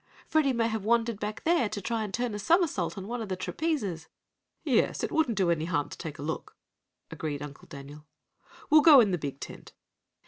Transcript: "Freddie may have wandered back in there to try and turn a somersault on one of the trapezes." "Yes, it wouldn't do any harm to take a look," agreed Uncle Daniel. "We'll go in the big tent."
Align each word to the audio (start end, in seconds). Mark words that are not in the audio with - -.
"Freddie 0.27 0.51
may 0.51 0.67
have 0.67 0.83
wandered 0.83 1.19
back 1.19 1.43
in 1.45 1.53
there 1.55 1.69
to 1.69 1.79
try 1.79 2.03
and 2.03 2.11
turn 2.11 2.33
a 2.33 2.39
somersault 2.39 2.97
on 2.97 3.07
one 3.07 3.21
of 3.21 3.29
the 3.29 3.37
trapezes." 3.37 4.07
"Yes, 4.63 5.03
it 5.03 5.11
wouldn't 5.11 5.37
do 5.37 5.51
any 5.51 5.65
harm 5.65 5.89
to 5.89 5.97
take 5.99 6.17
a 6.17 6.23
look," 6.23 6.55
agreed 7.11 7.43
Uncle 7.43 7.67
Daniel. 7.67 8.07
"We'll 8.71 8.81
go 8.81 8.99
in 8.99 9.11
the 9.11 9.19
big 9.19 9.39
tent." 9.39 9.73